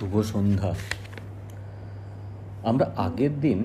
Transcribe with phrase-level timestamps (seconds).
[0.00, 0.74] শুভ সন্ধ্যা।
[2.64, 3.64] আমরা আগের দিন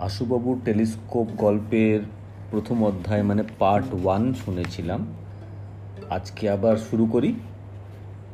[0.00, 2.00] আশুবাবুর টেলিস্কোপ গল্পের
[2.50, 5.06] প্রথম অধ্যায় মানে পার্ট ওয়ান শুনেছিলাম।
[6.10, 7.34] আজকে আবার শুরু করি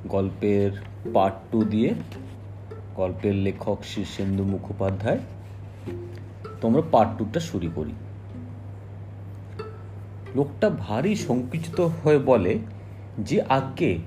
[0.09, 0.70] গল্পের
[1.14, 1.95] পার্ট টু দিয়ে।
[2.96, 5.19] গল্পের লেখক শীর্ষেন্দু মুখোপাধ্যায়।
[6.60, 7.92] তোমরা পার্ট টুটা শুরু করি।
[10.34, 12.59] লোকটা ভারী সংকুচিত হয়ে বলে,
[13.19, 13.98] যে আজ্ঞে,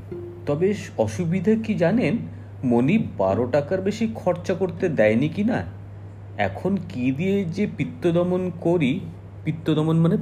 [0.46, 2.39] তবে অসুবিধা কি জানেন?
[2.64, 5.64] মনি বারো টাকার বেশি খরচা করতে দেয়নি কি না?
[6.38, 9.00] এখন কি দিয়ে যে পিত্তদমন করি,
[9.44, 10.18] পিত্তদমন মানে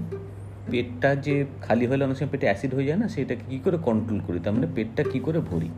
[0.72, 4.22] পেটটা যে খালি হলে অনেক সময় পেটে অ্যাসিড হয়ে যায় না, সেটাকে কী করে কন্ট্রোল
[4.28, 4.40] করি?
[4.40, 5.70] তার মানে পেটটা কী করে ভরি?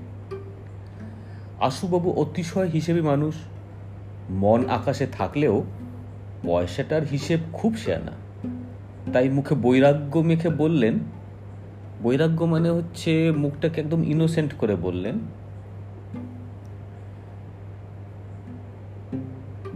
[1.59, 3.36] আশুবাবু অতিশয় হিসেবে মানুষ।
[4.30, 5.64] মন আকাশে থাকলেও
[6.45, 8.12] পয়সাটার হিসেব খুব শেয়ানা
[9.14, 11.00] তাই মুখে বৈরাগ্য মেখে বললেন,
[12.03, 15.20] বৈরাগ্য মানে হচ্ছে মুখটাকে একদম ইনোসেন্ট করে বললেন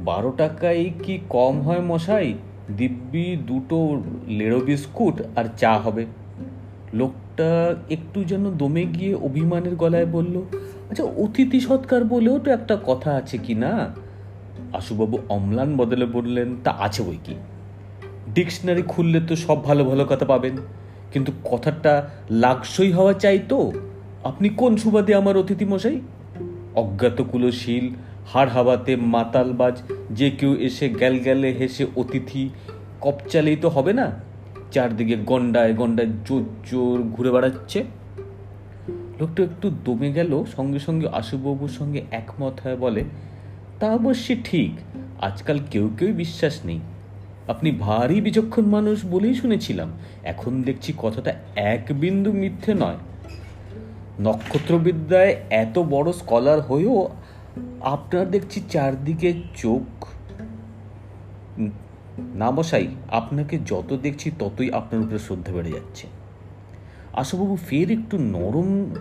[0.05, 2.33] বারো টাকায় কি কম হয় মশাই?
[2.77, 6.05] দিব্যি দুটো লেড়ো বিস্কুট আর চা হবে।
[6.93, 10.41] লোকটা একটু যেন দমে গিয়ে অভিমানের গলায় বলল
[10.89, 13.73] আচ্ছা অতিথি সৎকার বলেও তো একটা কথা আছে কি না?
[14.73, 17.35] আশুবাবু অম্লান বদলে বললেন, তা আছে বই কি?
[18.33, 20.57] ডিকশনারি খুললে তো সব ভালো ভালো কথা পাবেন,
[21.11, 21.93] কিন্তু কথাটা
[22.29, 23.71] লাগসই হওয়া চাই তো।
[24.23, 26.01] আপনি কোন সুবাদে আমার অতিথি মশাই?
[26.75, 27.85] অজ্ঞাত কুলশীল
[28.27, 32.49] হাড় হাওয়াতে মাতালবাজ যে কেউ এসে গ্যাল গ্যালে হেসে অতিথি
[33.01, 34.11] কপচালেই তো হবে না?
[34.71, 37.83] চারদিকে গন্ডায় গন্ডায় জোর জোর ঘুরে বেড়াচ্ছে।
[39.19, 43.03] লোকটা একটু দমে গেল, সঙ্গে সঙ্গে আশুবাবুর সঙ্গে একমত হয়ে বলে,
[43.79, 44.71] তা অবশ্যই ঠিক,
[45.21, 46.79] আজকাল কেউ কেউ বিশ্বাস নেই।
[47.47, 49.91] আপনি ভারী বিচক্ষণ মানুষ বলেই শুনেছিলাম,
[50.23, 52.95] এখন দেখছি কথাটা এক বিন্দু মিথ্যে নয়।
[54.19, 57.09] নক্ষত্রবিদ্যায় এত বড় স্কলার হয়েও
[57.83, 60.05] আপনার দেখছি চারদিকে চোখ।
[62.35, 66.07] না বসাই আপনাকে যত দেখছি ততই আপনার উপরে শ্রদ্ধা বেড়ে যাচ্ছে।
[67.13, 68.95] আশুবাবু ফের একটু নরম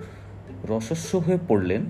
[0.69, 1.83] রসস্ব হয়ে পড়লেন।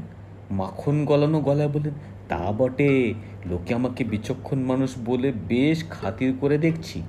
[0.51, 1.93] মাখন গলানো গলায় বললেন,
[2.29, 3.15] তা বটে,
[3.47, 7.03] লোকে আমাকে বিচক্ষণ মানুষ বলে বেশ খাতির করে দেখছি।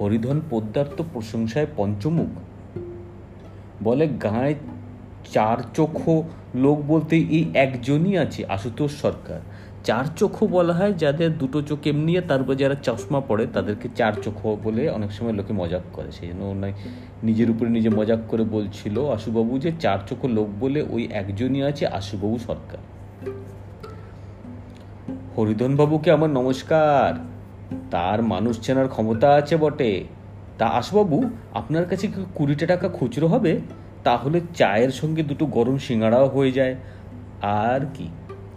[0.00, 2.28] হরিধন পোদ্দার তো প্রশংসায় পঞ্চমুখ।
[3.82, 4.54] বলে, গায়ে
[5.32, 6.22] চার চোখো
[6.54, 9.40] লোক বলতে এই একজনই আছে, আশুতোষ সরকার।
[9.84, 14.56] চার চক্ষু বলা হয়, যাদের দুটো চোখ এমনি তারপর যারা চশমা পড়ে তাদেরকে চার চোখো
[14.64, 16.72] বলে অনেক সময় লোকে মজাক করে। সেই জন্য
[17.22, 21.86] নিজের উপরে নিজে মজাক করে বলছিল আশুবাবু যে, চার চোখো লোক বলে ওই একজনই আছে,
[21.86, 22.78] আশুবাবু সরকার।
[25.38, 27.24] হরিধন বাবুকে আমার নমস্কার।
[27.90, 30.04] তার মানুষ চেনার ক্ষমতা আছে বটে।
[30.58, 33.60] তা আশুবাবু, আপনার কাছে কি কুড়িটা টাকা খুচরো হবে?
[34.06, 36.74] তাহলে চায়ের সঙ্গে দুটো গরম সিঙ্গাড়াও হয়ে যায়।
[37.42, 38.08] আর কি?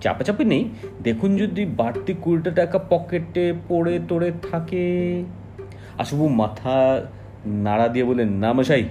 [0.01, 0.63] চাপাচাপি নেই?
[1.03, 4.85] দেখুন যদি বাড়তি কুড়িটা টাকা পকেটে পড়ে টড়ে থাকে।
[5.97, 7.01] আশুবাবু মাথা
[7.45, 8.83] নাড়া দিয়ে বলেন না মশাই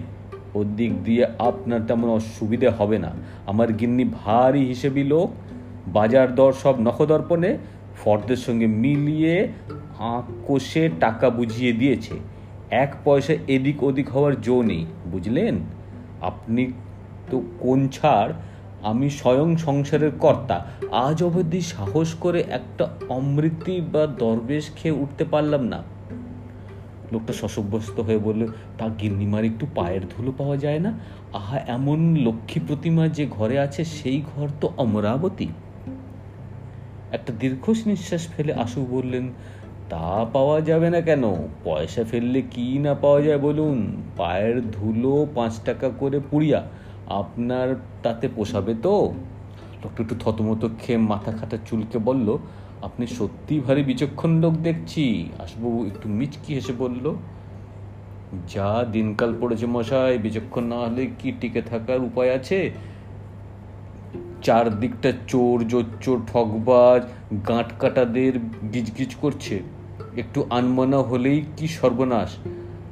[0.55, 3.11] ওর দিক দিয়ে আপনার তেমন অসুবিধে হবে না।
[3.47, 5.31] আমার গিন্নি ভারী হিসেবি লোক।
[5.87, 7.59] বাজার দর সব নখদর্পণে।
[8.05, 9.49] ফর্দের সঙ্গে মিলিয়ে
[9.99, 12.15] আঁক কষে টাকা বুঝিয়ে দিয়েছে।
[12.71, 15.78] এক পয়সা এদিক ওদিক হওয়ার জো নেই, বুঝলেন?
[16.21, 16.73] আপনি
[17.31, 18.33] তো কোন ছাড়?
[18.83, 25.65] আমি স্বয়ং সংসারের কর্তা। আজ অবধি সাহস করে একটা অমৃতি বা দরবেশ খেয়ে উঠতে পারলাম
[25.65, 25.83] না।
[27.13, 28.47] লোকটা শশব্যস্ত হয়ে বলল,
[28.79, 30.99] তা গিন্নিমার একটু পায়ের ধুলো পাওয়া যায় না?
[31.33, 35.47] আহা, এমন লক্ষ্মী প্রতিমা যে ঘরে আছে, সেই ঘর তো অমরাবতী
[37.13, 39.33] একটা দীর্ঘ নিঃশ্বাস ফেলে আশু বললেন
[39.91, 41.25] তা পাওয়া যাবে না কেন?
[41.65, 44.03] পয়সা ফেললে কি না পাওয়া যায় বলুন?
[44.17, 46.63] পায়ের ধুলো পাঁচ টাকা করে পুড়িয়া
[47.07, 49.13] আপনার তাতে পোষাবে তো?
[49.85, 52.39] লোকটা একটু থতমতো খেয়ে মাথা খাটা চুলকে বলল,
[52.83, 57.15] আপনি সত্যি ভারী বিচক্ষণ লোক দেখছি। আশবাবু একটু মিচকি হেসে বলল,
[58.49, 62.71] যা দিনকাল পড়েছে মশাই, বিচক্ষণ না হলে কি টিকে থাকার উপায় আছে?
[64.43, 67.03] চারদিকটা চোর, জোচ্চোর ঠকবাজ
[67.49, 68.33] গাঁট কাটাদের
[68.73, 69.78] গিজগিজ করছে।
[70.17, 72.37] একটু আনমনা হলেই কি সর্বনাশ?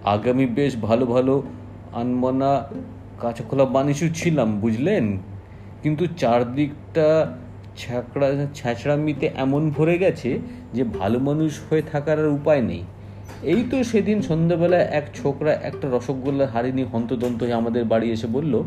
[0.04, 1.42] আগামী বেশ ভালো ভালো
[1.92, 2.66] আনমনা
[3.20, 5.18] কাঁচাখোলা বানিসু ছিলাম, বুঝলেন?
[5.82, 7.32] কিন্তু চারদিকটা
[7.76, 10.38] ছ্যাঁকড়া, ছ্যাঁচড়ামিতে এমন ভরে গেছে
[10.74, 12.82] যে ভালো মানুষ হয়ে থাকার আর উপায় নেই।
[13.42, 18.26] এই তো সেদিন সন্ধ্যাবেলায় এক ছোকরা একটা রসগোল্লার হাড়ি নিয়ে হন্তদন্ত হয়ে আমাদের বাড়ি এসে
[18.26, 18.62] বলল,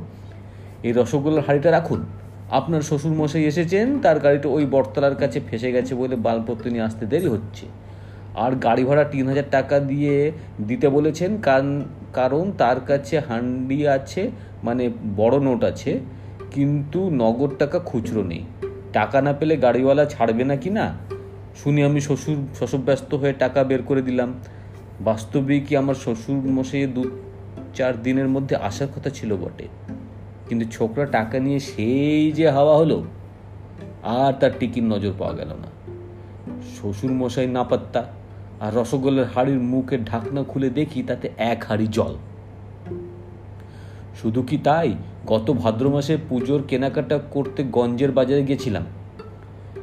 [0.84, 2.06] এই রসগোল্লার হাড়িটা রাখুন।
[2.50, 7.06] আপনার শ্বশুর মশাই এসেছেন, তার গাড়িটা ওই বটতলার কাছে ফেসে গেছে বলে বালপত্র নিয়ে আসতে
[7.06, 7.66] দেরি হচ্ছে।
[8.36, 10.32] আর গাড়ি ভাড়া তিন হাজার টাকা দিয়ে
[10.68, 11.82] দিতে বলেছেন কারণ
[12.14, 14.32] কারণ তার কাছে হান্ডি আছে
[14.64, 16.00] মানে বড় নোট আছে,
[16.52, 18.44] কিন্তু নগদ টাকা খুচরো নেই।
[18.94, 20.98] টাকা না পেলে গাড়িওয়ালা ছাড়বে না কি না?
[21.64, 24.34] শুনি আমি শ্বশুর শশব্যস্ত হয়ে টাকা বের করে দিলাম।
[25.02, 27.04] বাস্তবিকই আমার শ্বশুর মশাই দু
[27.74, 29.68] চার দিনের মধ্যে আসার কথা ছিল বটে।
[30.50, 33.04] কিন্তু ছোকরা টাকা নিয়ে সেই যে হাওয়া হলো,
[34.04, 35.70] আর তার টিকির নজর পাওয়া গেল না।
[36.76, 38.06] শ্বশুর মশাই না পাত্তা
[38.60, 42.16] আর রসগোল্লার হাড়ির মুখের ঢাকনা খুলে দেখি তাতে এক হাড়ি জল।
[44.22, 44.94] শুধু কি তাই?
[45.28, 48.84] গত ভাদ্র মাসে পুজোর কেনাকাটা করতে গঞ্জের বাজারে গেছিলাম।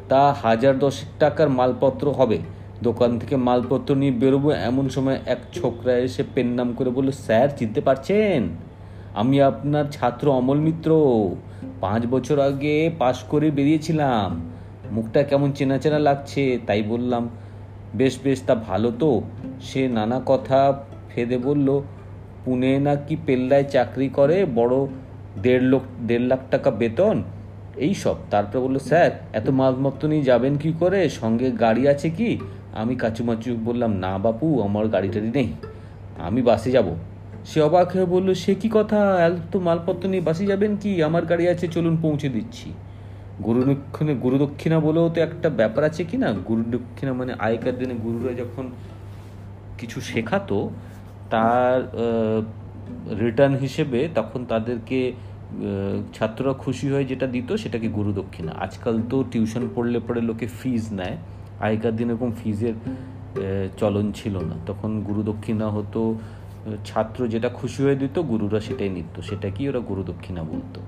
[0.08, 2.38] তা হাজার দশেক টাকার মালপত্র হবে।
[2.82, 7.48] দোকান থেকে মালপত্র নিয়ে বেরোবো এমন সময় এক ছোকরা এসে পেন নাম করে বলল, স্যার,
[7.56, 8.48] চিনতে পারছেন?
[9.14, 10.90] আমি আপনার ছাত্র অমল মিত্র।
[11.80, 14.50] পাঁচ বছর আগে পাশ করে বেরিয়েছিলাম।
[14.92, 17.28] মুখটা কেমন চেনা চেনা লাগছে, তাই বললাম
[17.96, 19.22] বেশ বেশ, তা ভালো তো।
[19.60, 21.82] সে নানা কথা ফেদে বলল,
[22.44, 24.74] পুনে নাকি পেল্লায় চাকরি করে বড়
[25.42, 27.22] দেড় লোক, দেড় লাখ টাকা বেতন?
[27.76, 31.08] এই সব। তারপরে বলল, স্যার, এত মালমত্ত নিয়ে যাবেন কি করে?
[31.08, 32.38] সঙ্গে গাড়ি আছে কি?
[32.72, 35.52] আমি কাচুমাচু বললাম, না বাপু, আমার গাড়ি টাড়ি নেই।
[36.18, 36.84] আমি বাসে যাব।
[37.44, 39.26] সে অবাক হয়ে বলল, সে কি কথা?
[39.26, 41.02] এত মালপত্র নিয়ে বাসে যাবেন কি?
[41.02, 42.72] আমার গাড়ি আছে, চলুন পৌঁছে দিচ্ছি।
[43.44, 46.32] গুরুদক্ষিণে গুরুদক্ষিণা বলেও তো একটা ব্যাপার আছে কি না?
[46.32, 48.64] গুরুদক্ষিণা মানে আগেকার দিনে গুরুরা যখন
[49.78, 50.70] কিছু শেখাতো,
[51.30, 51.78] তার
[53.22, 55.12] রিটার্ন হিসেবে তখন তাদেরকে
[56.14, 60.84] ছাত্ররা খুশি হয়ে যেটা দিত সেটাকে গুরু দক্ষিণা। আজকাল তো টিউশন পড়লে পড়ে লোকে ফিজ
[60.92, 61.16] নেয়।
[61.60, 62.74] আগেকার দিনে এরকম ফিজের
[63.76, 66.00] চলন ছিল না। তখন গুরুদক্ষিণা হতো
[66.84, 70.80] ছাত্র যেটা খুশি হয়ে দিত, গুরুরা সেটাই নিত। সেটা কি ওরা গুরু দক্ষিণা বলতো?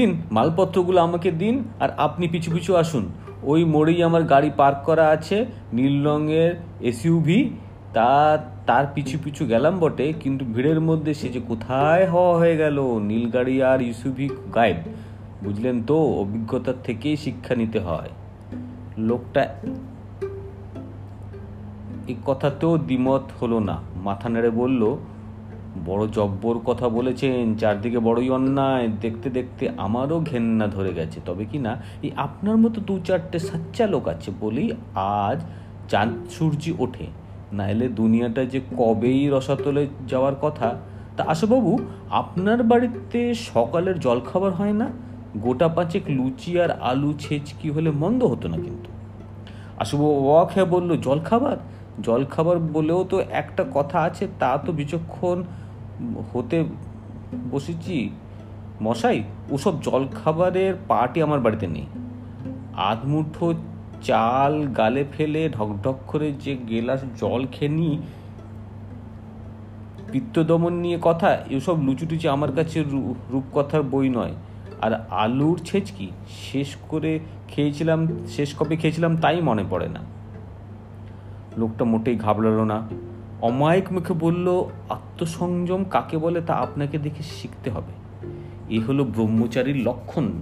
[0.00, 3.04] দিন, মালপত্রগুলো আমাকে দিন আর আপনি পিছু পিছু আসুন।
[3.42, 5.36] ওই মোড়েই আমার গাড়ি পার্ক করা আছে,
[5.72, 7.40] নীল রঙের এসইউভি
[7.92, 8.12] তা,
[8.66, 12.76] তার পিছু পিছু গেলাম বটে, কিন্তু ভিড়ের মধ্যে সে যে কোথায় হওয়া হয়ে গেল,
[13.10, 14.78] নীল গাড়ি আর ইসুভি গায়েব।
[15.44, 18.10] বুঝলেন তো, অভিজ্ঞতার থেকেই শিক্ষা নিতে হয়।
[18.98, 19.42] লোকটা
[22.08, 24.82] এই কথাতেও দ্বিমত হলো না। মাথা নেড়ে বলল
[25.84, 31.58] বড় জব্বর কথা বলেছেন, চারদিকে বড়ই অন্যায়, দেখতে দেখতে আমারও ঘেন্না ধরে গেছে। তবে কি
[31.58, 31.72] না,
[32.02, 35.38] এই আপনার মতো দু চারটে সাচ্চা লোক আছে বলেই আজ
[35.88, 37.06] চাঁদ, সূর্যি ওঠে।
[37.52, 40.74] নাইলে দুনিয়াটা যে কবেই রসাতলে যাওয়ার কথা,
[41.16, 41.78] তা আশাবাবু,
[42.10, 44.90] আপনার বাড়িতে সকালের জলখাবার হয় না?
[45.36, 48.90] গোটা পাঁচেক লুচি আর আলু ছেচকি হলে মন্দ হতো না কিন্তু।
[49.78, 51.56] আশুবাবু অবাক হয়ে বলল, জলখাবার?
[52.02, 55.42] জলখাবার বলেও তো একটা কথা আছে, তা তো বিচক্ষণ
[56.32, 56.64] হতে
[57.50, 58.10] বসেছি।
[58.82, 61.86] মশাই, ওসব জলখাবারের পাটি আমার বাড়িতে নেই।
[62.76, 63.54] আধমুঠো
[64.02, 67.98] চাল গালে ফেলে ঢকঢক করে যে গেলাস জল খেয়ে নিই
[70.12, 72.84] পিত্তদমন নিয়ে কথা, এসব লুচুটুচি আমার কাছে
[73.30, 74.32] রূপকথার বই নয়।
[74.80, 77.18] আর আলুর ছেচকি শেষ করে
[77.48, 80.00] খেয়েছিলাম, শেষ কবে খেয়েছিলাম তাই মনে পড়ে না।
[81.56, 82.88] লোকটা মোটেই ঘাবড়ালো না।
[83.42, 87.92] অমায়িক মুখে বলল, আত্মসংযম কাকে বলে তা আপনাকে দেখে শিখতে হবে।
[88.74, 90.32] এ হলো ব্রহ্মচারীর লক্ষণ।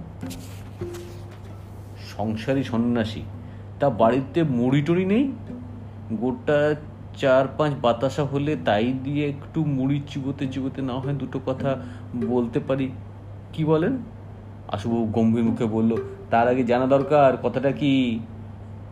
[2.17, 3.21] সংসারী সন্ন্যাসী,
[3.79, 5.31] তা বাড়িতে মুড়ি টুড়ি নেই?
[6.13, 6.75] গোটা
[7.17, 11.81] চার পাঁচ বাতাসা হলে তাই দিয়ে একটু মুড়ি চিবোতে চিবোতে না হয় দুটো কথা
[12.25, 12.89] বলতে পারি।
[13.53, 13.97] কি বলেন?
[14.67, 15.95] আশুবাবু গম্ভীর মুখে বলল,
[16.29, 18.19] তার আগে জানা দরকার, কথাটা কি?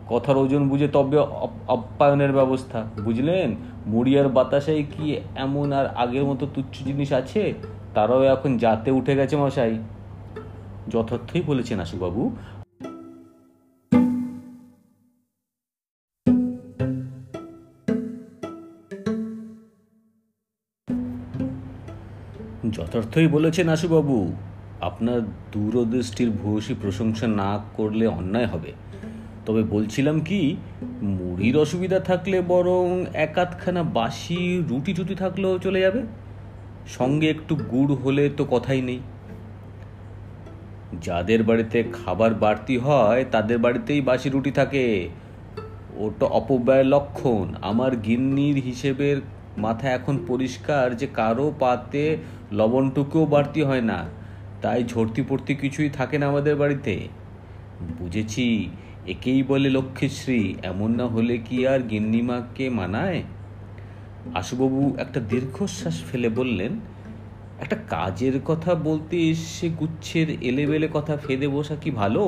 [0.08, 1.18] কথার ওজন বুঝে তবে
[1.68, 3.56] আপ্যায়নের ব্যবস্থা, বুঝলেন?
[3.88, 7.54] মুড়ি আর বাতাসায় কি এমন আর আগের মতো তুচ্ছ জিনিস আছে?
[7.94, 9.78] তারাও এখন যাতে উঠে গেছে মশাই।
[10.88, 12.36] যথার্থই বলেছেন আশুবাবু।
[22.70, 24.16] যথার্থই বলেছেন আশুবাবু,
[24.80, 25.20] আপনার
[25.52, 28.72] দূরদৃষ্টির ভূয়সী প্রশংসা না করলে অন্যায় হবে।
[29.48, 30.56] তবে বলছিলাম কি,
[31.02, 36.02] মুড়ির অসুবিধা থাকলে বরং এক আধখানা বাসি রুটি টুটি থাকলেও চলে যাবে।
[36.86, 39.00] সঙ্গে একটু গুড় হলে তো কথাই নেই।
[41.02, 45.08] যাদের বাড়িতে খাবার বাড়তি হয়, তাদের বাড়িতেই বাসি রুটি থাকে।
[45.96, 49.16] ওটা অপব্যয় লক্ষণ। আমার গিন্নির হিসেবের
[49.58, 52.16] মাথা এখন পরিষ্কার যে কারও পাতে
[52.52, 54.04] লবণটুকুও বাড়তি হয় না।
[54.62, 57.08] তাই ঝর্তি পড়তি কিছুই থাকে না আমাদের বাড়িতে।
[57.98, 58.70] বুঝেছি।
[59.12, 63.20] একেই বলে লক্ষ্মীশ্রী, এমন না হলে কি আর গিন্নিমাকে মানায়?
[64.40, 66.72] আশুবাবু একটা দীর্ঘশ্বাস ফেলে বললেন,
[67.64, 72.22] একটা কাজের কথা বলতে এসে গুচ্ছের এলেবেলে কথা ফেদে বসা কি ভালো?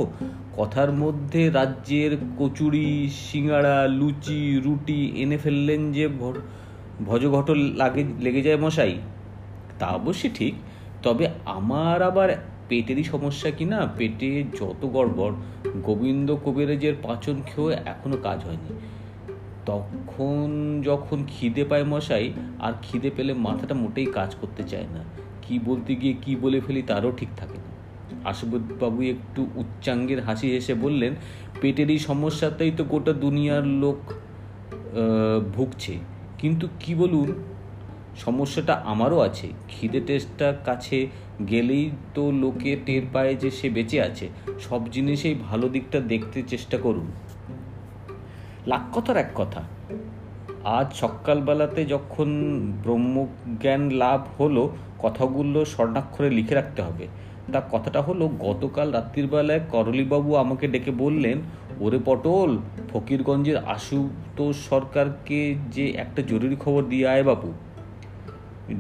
[0.59, 2.89] কথার মধ্যে রাজ্যের কচুরি
[3.27, 6.05] সিঙ্গাড়া লুচি, রুটি এনে ফেললেন যে
[7.09, 7.49] ভজঘট
[7.81, 8.95] লাগে, লেগে যায় মশাই।
[9.79, 10.55] তা অবশ্যই ঠিক,
[11.05, 11.25] তবে
[11.59, 12.29] আমার আবার
[12.69, 13.81] পেটেরই সমস্যা কি না?
[13.99, 15.35] পেটে যত গড়বড়
[15.77, 18.71] গোবিন্দ কবিরাজের পাচন খেয়েও এখনও কাজ হয়নি।
[19.67, 25.05] তখন যখন খিদে পায় মশাই, আর খিদে পেলে মাথাটা মোটেই কাজ করতে চায় না।
[25.43, 27.71] কি বলতে গিয়ে কি বলে ফেলি তারও ঠিক থাকে না।
[28.81, 31.15] বাবু একটু উচ্চাঙ্গের হাসি হেসে বললেন,
[31.61, 33.99] পেটের এই সমস্যাতেই তো গোটা দুনিয়ার লোক
[35.55, 35.99] ভুগছে।
[36.39, 37.29] কিন্তু কি বলুন
[38.17, 41.07] সমস্যাটা আমারও আছে। খিদে টেস্টটা কাছে
[41.51, 44.29] গেলেই তো লোকে টের পায় যে সে বেঁচে আছে।
[44.61, 47.13] সব জিনিসেই ভালো দিকটা দেখতে চেষ্টা করুন।
[48.95, 49.63] কথার এক কথা।
[50.65, 57.07] আজ সকালবেলাতে যখন ব্রহ্মজ্ঞান লাভ হলো, কথাগুলো স্বর্ণাক্ষরে লিখে রাখতে হবে।
[57.53, 61.39] তা কথাটা হলো, গতকাল রাত্রির বেলায় করলিবাবু আমাকে ডেকে বললেন,
[61.81, 62.59] ওরে পটল,
[62.91, 67.53] ফকিরগঞ্জের আশুতোষ সরকারকে যে একটা জরুরি খবর দিয়ে আয় বাবু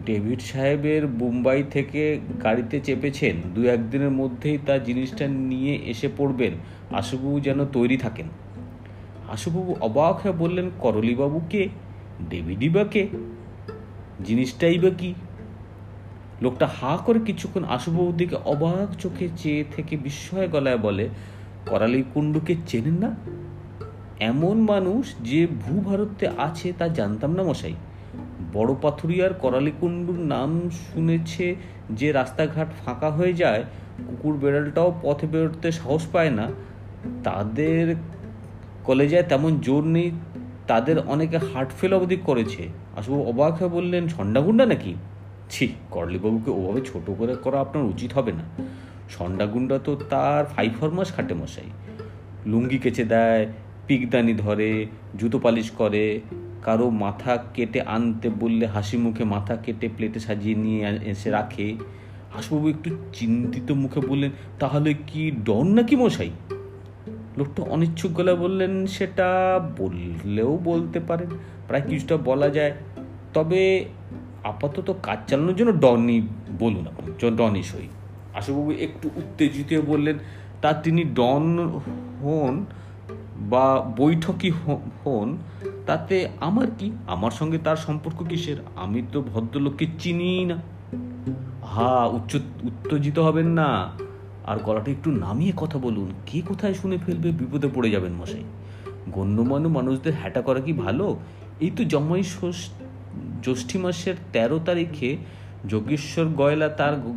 [0.06, 6.52] ডেভিড সাহেবের মুম্বাই থেকে গাড়িতে চেপেছেন। দু একদিনের মধ্যেই তার জিনিসটা নিয়ে এসে পড়বেন।
[6.92, 8.26] আশুবাবু যেন তৈরি থাকেন।
[9.32, 11.68] আশুবাবু অবাক হয়ে বললেন, করলিবাবু কে?
[12.30, 13.08] ডেভিডই বা কে?
[14.24, 15.14] জিনিসটাই বা কি?
[16.42, 21.08] লোকটা হা করে কিছুক্ষণ আশুবাবুর দিকে অবাক চোখে চেয়ে থেকে বিস্ময় গলায় বলে
[21.66, 23.16] করালি কুণ্ডুকে চেনেন না?
[24.20, 27.74] এমন মানুষ যে ভূভারতে আছে তা জানতাম না মশাই।
[28.52, 31.56] বড় পাথুরিয়ার করালিকুণ্ডুর নাম শুনেছে
[31.90, 33.64] যে রাস্তাঘাট ফাঁকা হয়ে যায়,
[34.06, 36.48] কুকুর বেড়ালটাও পথে বেরোতে সাহস পায় না।
[37.24, 37.94] তাদের
[38.84, 40.10] কলেজায় তেমন জোর নেই,
[40.66, 44.94] তাদের অনেকে হার্ট ফেল অবধি করেছে। আসবু অবাক হয়ে বললেন ঝন্ডাগুন্ডা নাকি?
[45.50, 48.44] ছি, করলিবাবুকে ওভাবে ছোট করে করা আপনার উচিত হবে না।
[49.08, 51.70] সন্ডাগুন্ডা তো তার ফাইভ ফরমাস খাটে মশাই।
[52.46, 53.46] লুঙ্গি কেচে দেয়,
[53.86, 54.86] পিকদানি ধরে,
[55.18, 56.20] জুতো পালিশ করে
[56.62, 61.76] কারও মাথা কেটে আনতে বললে হাসি মুখে মাথা কেটে প্লেটে সাজিয়ে নিয়ে এসে রাখে।
[62.34, 66.30] হাসবাবু একটু চিন্তিত মুখে বললেন, তাহলে কি ডন নাকি মশাই?
[67.36, 71.28] লোকটা অনিচ্ছুক গলা বললেন, সেটা বললেও বলতে পারেন,
[71.68, 72.72] প্রায় কিছুটা বলা যায়।
[73.34, 73.84] তবে
[74.44, 76.22] আপাতত কাজ চালানোর জন্য ডনই
[76.58, 77.88] বলুন আপনি ডনই সই।
[78.34, 80.18] আশুবাবু একটু উত্তেজিত বললেন,
[80.62, 81.68] তা তিনি ডন
[82.22, 82.64] হন
[83.36, 84.50] বা বৈঠকই
[85.04, 85.38] হন
[85.86, 86.92] তাতে আমার কি?
[87.06, 88.56] আমার সঙ্গে তার সম্পর্ক কিসের?
[88.76, 90.56] আমি তো ভদ্রলোককে চিনি না।
[91.64, 93.90] হা উচ্চ, উত্তেজিত হবেন না।
[94.46, 97.30] আর গলাটা একটু নামিয়ে কথা বলুন। কে কোথায় শুনে ফেলবে?
[97.30, 98.44] বিপদে পড়ে যাবেন মশাই।
[99.08, 101.18] গণ্যমান্য মানুষদের হ্যাটা করা কি ভালো?
[101.60, 102.22] এই তো জমাই
[103.42, 105.16] জ্যৈষ্ঠী মাসের তেরো তারিখে
[105.68, 107.14] যোগেশ্বর গয়লা তার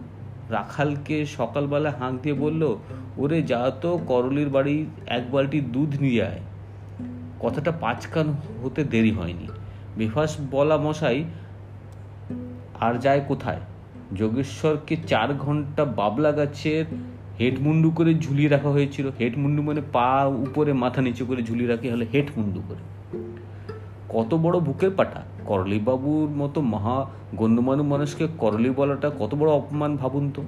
[0.49, 2.77] রাখালকে সকালবেলা হাঁক দিয়ে বলল,
[3.17, 6.39] ওরে যা তো করলির বাড়ি, এক বালতি দুধ নিয়ে আয়।
[7.43, 8.33] কথাটা পাঁচকান
[8.63, 9.47] হতে দেরি হয়নি।
[9.97, 11.23] বেফাস বলা মশাই,
[12.79, 13.59] আর যায় কোথায়?
[14.15, 16.85] যোগেশ্বরকে চার ঘণ্টা বাবলা গাছের
[17.39, 22.05] হেডমুন্ডু করে ঝুলিয়ে রাখা হয়েছিল। হেডমুন্ডু মানে পা উপরে, মাথা নিচু করে ঝুলিয়ে রাখে হলে
[22.13, 22.83] হেডমুন্ডু করে।
[24.09, 25.21] কত বড় বুকের পাটা?
[25.45, 30.43] করলিবাবুর মতো মহা গণ্যমান্য মানুষকে করলি বলাটা কত বড় অপমান ভাবুন তো।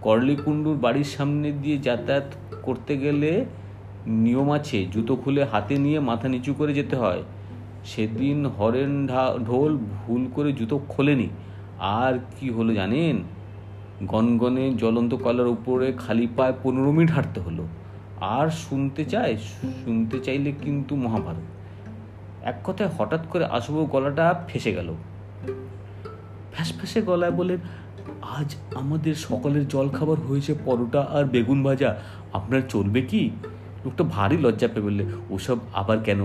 [0.00, 3.44] করলি কুণ্ডুর বাড়ির সামনে দিয়ে যাতায়াত করতে গেলে
[4.06, 7.22] নিয়ম আছে, জুতো খুলে হাতে নিয়ে মাথা নিচু করে যেতে হয়।
[7.84, 9.06] সেদিন হরেন
[9.46, 11.28] ঢোল ভুল করে জুতো খোলেনি।
[11.78, 13.22] আর কি হলো জানেন?
[14.06, 17.66] গনগনে জ্বলন্ত কলার উপরে খালি পায়ে পনেরো মিনিট হাঁটতে হলো।
[18.20, 19.36] আর শুনতে চায়,
[19.84, 21.42] শুনতে চাইলে কিন্তু মহাভারত।
[22.42, 24.94] এক কথায় হঠাৎ করে আসব গলাটা ফেসে গেল।
[26.52, 27.58] ফ্যাস ফ্যাসে গলায় বলেন,
[28.22, 31.96] আজ আমাদের সকালের জল খাবার হয়েছে পরোটা আর বেগুন ভাজা।
[32.32, 33.30] আপনার চলবে কি?
[33.84, 36.20] লোকটা ভারী লজ্জা পেয়ে বললে, ওসব আবার কেন?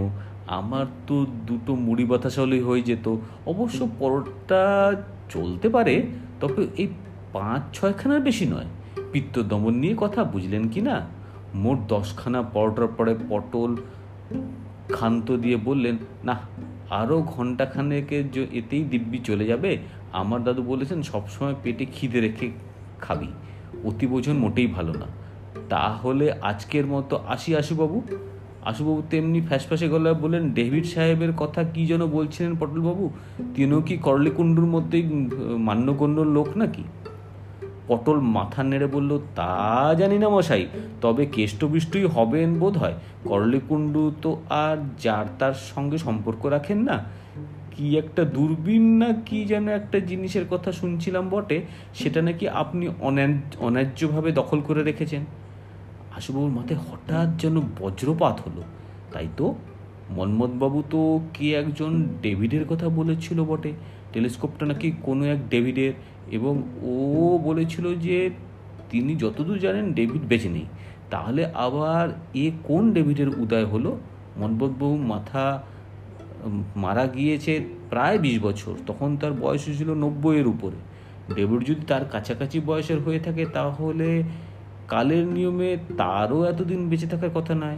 [0.59, 1.15] আমার তো
[1.47, 3.07] দুটো মুড়ি বাতাসা হলেই হয়ে যেত।
[3.45, 4.61] অবশ্য পরোটা
[5.29, 5.93] চলতে পারে,
[6.41, 6.87] তবে এই
[7.33, 8.69] পাঁচ ছয়খানার বেশি নয়।
[9.11, 10.95] পিত্ত দমন নিয়ে কথা বুঝলেন কি না?
[11.63, 13.71] মোট দশখানা পরোটার পরে পটল
[14.95, 16.35] ক্ষান্ত দিয়ে বললেন, না
[16.89, 18.17] আরও ঘন্টাখানেকে
[18.59, 19.71] এতেই দিব্যি চলে যাবে,
[20.11, 22.47] আমার দাদু বলেছেন সবসময় পেটে খিদে রেখে
[22.99, 23.29] খাবি।
[23.83, 25.07] অতি বোঝন মোটেই ভালো না।
[25.69, 28.01] তাহলে আজকের মতো আসি আশুবাবু।
[28.65, 33.09] আশুবাবু তেমনি ফ্যাসফ্যাসে গলায় বললেন, ডেভিড সাহেবের কথা কি যেন বলছিলেন পটলবাবু?
[33.55, 35.03] তিনিও কি করলিকুণ্ডুর মধ্যেই
[35.57, 36.83] মান্যগণ্য লোক নাকি?
[37.87, 39.51] পটল মাথা নেড়ে বলল, তা
[39.99, 40.67] জানি না মশাই,
[41.01, 42.93] তবে কেষ্টবিষ্টই হবেন বোধ হয়
[43.27, 46.97] করলিকুণ্ডু তো আর যার তার সঙ্গে সম্পর্ক রাখেন না।
[47.79, 51.61] কি একটা দূরবীন না কি যেন একটা জিনিসের কথা শুনছিলাম বটে,
[51.93, 52.89] সেটা নাকি আপনি
[53.59, 55.21] অন্যায্যভাবে দখল করে রেখেছেন?
[56.17, 58.63] আশুবাবুর মাথায় হঠাৎ যেন বজ্রপাত হলো।
[59.11, 59.55] তাই তো?
[60.09, 63.71] মন্মথবাবু তো কে একজন ডেভিডের কথা বলেছিল বটে।
[64.13, 65.93] টেলিস্কোপটা নাকি কোনো এক ডেভিডের।
[66.31, 68.29] এবং ও বলেছিল যে
[68.91, 70.65] তিনি যতদূর জানেন ডেভিড বেঁচে নেই।
[71.09, 73.99] তাহলে আবার এ কোন ডেভিডের উদয় হলো?
[74.37, 75.63] মনবোধবাবু মাথা
[76.75, 80.75] মারা গিয়েছে প্রায় বিশ বছর। তখন তার বয়স ছিল নব্বইয়ের উপরে।
[81.35, 84.23] ডেভিড যদি তার কাছাকাছি বয়সের হয়ে থাকে, তাহলে
[84.87, 87.77] কালের নিয়মে তারও এতদিন বেঁচে থাকার কথা নয়।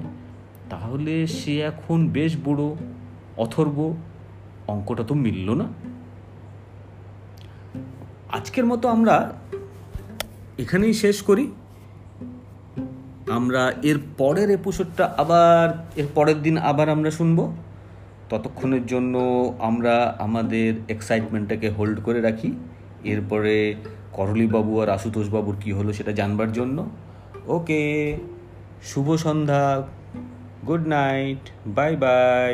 [0.70, 2.76] তাহলে সে এখন বেশ বুড়ো,
[3.38, 3.96] অথর্ব,
[4.68, 5.66] অঙ্কটা তো মিলল না।
[8.32, 9.34] আজকের মতো আমরা
[10.58, 11.52] এখানেই শেষ করি।
[13.30, 17.56] আমরা এর পরের এপিসোডটা আবার, এর পরের দিন আবার আমরা শুনব।
[18.32, 19.16] ততক্ষণের জন্য
[19.60, 22.50] আমরা আমাদের এক্সাইটমেন্টটাকে হোল্ড করে রাখি।
[23.12, 23.56] এরপরে
[24.18, 26.78] করলিবাবু আর আশুতোষবাবুর কী হলো সেটা জানবার জন্য।
[27.48, 27.82] ওকে
[28.90, 29.66] শুভ সন্ধ্যা
[30.68, 32.54] গুড নাইট বাই বাই